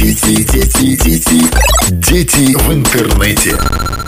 Дети, 0.00 0.42
дети, 0.42 0.96
дети, 0.96 1.44
дети 1.90 2.56
в 2.56 2.72
интернете. 2.72 3.56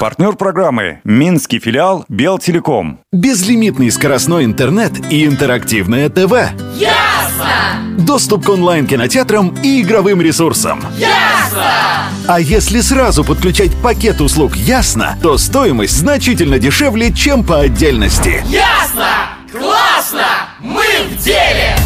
Партнер 0.00 0.32
программы 0.32 0.98
«Минский 1.04 1.60
филиал 1.60 2.04
Белтелеком». 2.08 2.98
Безлимитный 3.12 3.92
скоростной 3.92 4.44
интернет 4.44 4.92
и 5.08 5.24
интерактивное 5.24 6.08
ТВ. 6.08 6.32
Ясно! 6.80 7.96
Доступ 7.98 8.44
к 8.44 8.48
онлайн-кинотеатрам 8.48 9.54
и 9.62 9.82
игровым 9.82 10.20
ресурсам. 10.20 10.82
Ясно! 10.98 12.10
А 12.26 12.40
если 12.40 12.80
сразу 12.80 13.22
подключать 13.22 13.70
пакет 13.80 14.20
услуг 14.20 14.56
«Ясно», 14.56 15.16
то 15.22 15.38
стоимость 15.38 15.96
значительно 15.96 16.58
дешевле, 16.58 17.12
чем 17.12 17.44
по 17.44 17.60
отдельности. 17.60 18.42
Ясно! 18.48 19.28
Классно! 19.52 20.26
Мы 20.58 20.82
в 21.08 21.22
деле! 21.22 21.76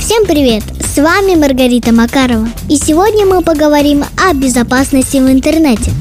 Всем 0.00 0.26
привет! 0.26 0.64
С 0.92 1.00
вами 1.00 1.36
Маргарита 1.36 1.92
Макарова. 1.92 2.48
И 2.68 2.76
сегодня 2.76 3.24
мы 3.24 3.42
поговорим 3.42 4.04
о 4.16 4.34
безопасности 4.34 5.18
в 5.18 5.30
интернете. 5.30 5.92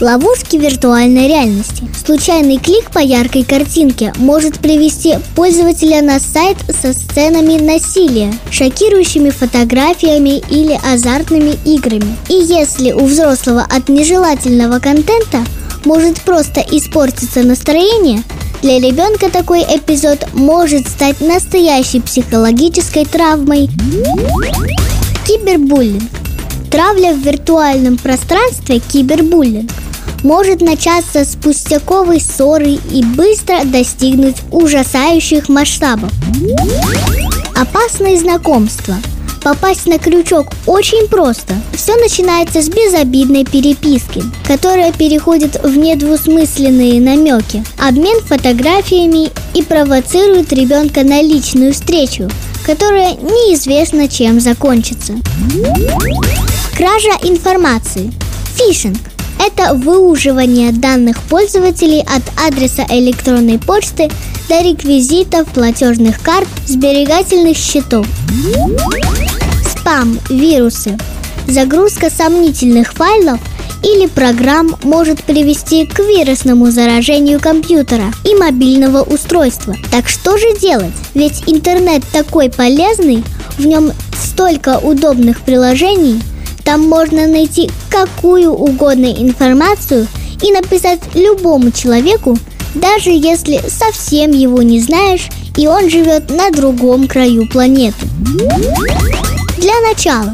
Ловушки 0.00 0.56
виртуальной 0.56 1.28
реальности. 1.28 1.84
Случайный 2.04 2.58
клик 2.58 2.90
по 2.90 2.98
яркой 2.98 3.44
картинке 3.44 4.12
может 4.16 4.58
привести 4.58 5.18
пользователя 5.36 6.02
на 6.02 6.18
сайт 6.18 6.56
со 6.82 6.92
сценами 6.92 7.62
насилия, 7.62 8.34
шокирующими 8.50 9.30
фотографиями 9.30 10.42
или 10.50 10.76
азартными 10.92 11.56
играми. 11.64 12.16
И 12.28 12.34
если 12.34 12.90
у 12.90 13.04
взрослого 13.04 13.62
от 13.62 13.88
нежелательного 13.88 14.80
контента 14.80 15.44
может 15.84 16.20
просто 16.22 16.60
испортиться 16.60 17.44
настроение, 17.44 18.24
для 18.62 18.80
ребенка 18.80 19.30
такой 19.30 19.62
эпизод 19.62 20.26
может 20.32 20.88
стать 20.88 21.20
настоящей 21.20 22.00
психологической 22.00 23.04
травмой. 23.04 23.68
Кибербуллинг. 25.26 26.02
Травля 26.70 27.14
в 27.14 27.18
виртуальном 27.18 27.96
пространстве 27.96 28.80
кибербуллинг 28.80 29.70
может 30.24 30.60
начаться 30.60 31.24
с 31.24 31.36
пустяковой 31.36 32.20
ссоры 32.20 32.78
и 32.92 33.04
быстро 33.04 33.64
достигнуть 33.64 34.36
ужасающих 34.50 35.48
масштабов. 35.48 36.10
Опасные 37.54 38.18
знакомства– 38.18 38.96
Попасть 39.42 39.86
на 39.86 39.98
крючок 39.98 40.48
очень 40.66 41.08
просто. 41.08 41.54
Все 41.72 41.94
начинается 41.96 42.60
с 42.60 42.68
безобидной 42.68 43.44
переписки, 43.44 44.22
которая 44.46 44.92
переходит 44.92 45.62
в 45.62 45.76
недвусмысленные 45.76 47.00
намеки, 47.00 47.64
обмен 47.78 48.20
фотографиями 48.22 49.30
и 49.54 49.62
провоцирует 49.62 50.52
ребенка 50.52 51.02
на 51.02 51.22
личную 51.22 51.72
встречу, 51.72 52.28
которая 52.66 53.12
неизвестно 53.14 54.08
чем 54.08 54.40
закончится. 54.40 55.14
Кража 56.76 57.10
информации. 57.22 58.12
Фишинг– 58.56 58.98
это 59.46 59.74
выуживание 59.74 60.72
данных 60.72 61.22
пользователей 61.22 62.00
от 62.00 62.22
адреса 62.46 62.84
электронной 62.90 63.58
почты 63.58 64.10
до 64.48 64.60
реквизитов 64.62 65.48
платежных 65.48 66.20
карт, 66.22 66.48
сберегательных 66.66 67.56
счетов 67.56 68.06
спам, 69.88 70.18
вирусы. 70.28 70.98
Загрузка 71.46 72.10
сомнительных 72.10 72.92
файлов 72.92 73.40
или 73.82 74.06
программ 74.06 74.76
может 74.82 75.24
привести 75.24 75.86
к 75.86 76.00
вирусному 76.00 76.70
заражению 76.70 77.40
компьютера 77.40 78.12
и 78.22 78.34
мобильного 78.34 79.02
устройства. 79.02 79.74
Так 79.90 80.08
что 80.08 80.36
же 80.36 80.58
делать? 80.60 80.92
Ведь 81.14 81.42
интернет 81.46 82.02
такой 82.12 82.50
полезный, 82.50 83.24
в 83.56 83.64
нем 83.64 83.92
столько 84.12 84.78
удобных 84.78 85.40
приложений, 85.40 86.20
там 86.64 86.86
можно 86.86 87.26
найти 87.26 87.70
какую 87.88 88.52
угодно 88.52 89.06
информацию 89.06 90.06
и 90.42 90.52
написать 90.52 91.00
любому 91.14 91.70
человеку, 91.70 92.36
даже 92.74 93.08
если 93.08 93.62
совсем 93.68 94.32
его 94.32 94.60
не 94.60 94.80
знаешь 94.80 95.28
и 95.58 95.66
он 95.66 95.90
живет 95.90 96.30
на 96.30 96.50
другом 96.52 97.08
краю 97.08 97.48
планеты. 97.48 98.06
Для 99.58 99.80
начала, 99.80 100.32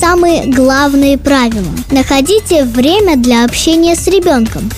самые 0.00 0.46
главные 0.46 1.18
правила. 1.18 1.70
Находите 1.92 2.64
время 2.64 3.16
для 3.16 3.44
общения 3.44 3.94
с 3.94 4.08
ребенком. 4.08 4.68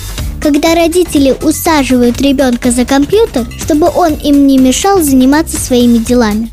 Когда 0.42 0.74
родители 0.74 1.34
усаживают 1.40 2.20
ребенка 2.20 2.70
за 2.70 2.84
компьютер, 2.84 3.46
чтобы 3.58 3.88
он 3.88 4.12
им 4.12 4.46
не 4.46 4.58
мешал 4.58 5.00
заниматься 5.00 5.58
своими 5.58 5.96
делами. 5.96 6.50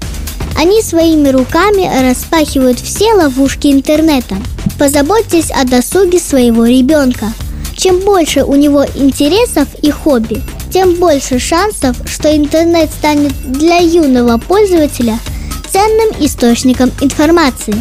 Они 0.57 0.81
своими 0.81 1.27
руками 1.27 2.07
распахивают 2.07 2.79
все 2.79 3.13
ловушки 3.13 3.67
интернета. 3.67 4.37
Позаботьтесь 4.79 5.51
о 5.51 5.65
досуге 5.65 6.19
своего 6.19 6.65
ребенка. 6.65 7.33
Чем 7.75 7.99
больше 7.99 8.45
у 8.45 8.55
него 8.55 8.85
интересов 8.95 9.67
и 9.81 9.91
хобби, 9.91 10.41
тем 10.71 10.93
больше 10.93 11.37
шансов, 11.39 11.97
что 12.05 12.33
интернет 12.33 12.89
станет 12.91 13.33
для 13.51 13.79
юного 13.79 14.37
пользователя– 14.37 15.19
ценным 15.75 16.11
источником 16.21 16.89
информации, 17.01 17.75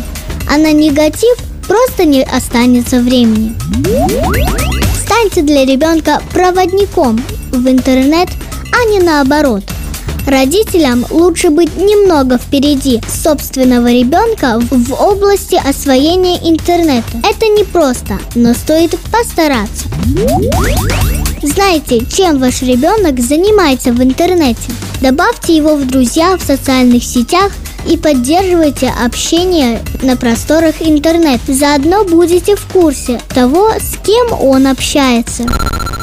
а 0.50 0.56
на 0.56 0.72
негатив 0.72 1.36
просто 1.68 2.04
не 2.04 2.24
останется 2.24 2.98
времени. 2.98 3.54
Станьте 5.04 5.42
для 5.42 5.64
ребенка 5.64 6.20
проводником 6.32 7.22
в 7.52 7.68
интернет, 7.68 8.28
а 8.72 8.90
не 8.90 8.98
наоборот. 8.98 9.62
Родителям 10.26 11.06
лучше 11.10 11.50
быть 11.50 11.76
немного 11.76 12.36
впереди 12.36 13.00
собственного 13.08 13.92
ребенка 13.92 14.58
в 14.58 14.92
области 14.94 15.54
освоения 15.54 16.38
интернета. 16.50 17.18
Это 17.18 17.46
непросто, 17.46 18.18
но 18.34 18.54
стоит 18.54 18.98
постараться. 19.12 19.86
Знаете, 21.42 22.04
чем 22.06 22.40
ваш 22.40 22.62
ребенок 22.62 23.20
занимается 23.20 23.92
в 23.92 24.02
интернете? 24.02 24.72
Добавьте 25.00 25.54
его 25.54 25.76
в 25.76 25.86
друзья 25.86 26.36
в 26.36 26.42
социальных 26.42 27.04
сетях 27.04 27.52
и 27.88 27.96
поддерживайте 27.96 28.88
общение 29.04 29.80
на 30.02 30.16
просторах 30.16 30.80
интернета. 30.80 31.52
Заодно 31.52 32.04
будете 32.04 32.56
в 32.56 32.66
курсе 32.66 33.20
того, 33.28 33.70
с 33.78 33.96
кем 33.98 34.32
он 34.38 34.66
общается. 34.66 35.44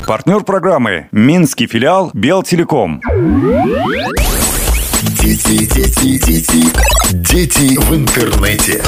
Партнер 0.08 0.44
программы 0.44 1.08
«Минский 1.12 1.68
филиал 1.68 2.12
Белтелеком». 2.14 3.02
Дети, 5.22 5.66
дети, 5.66 6.18
дети, 6.18 6.66
дети 7.12 7.78
в 7.78 7.96
интернете. 7.96 8.82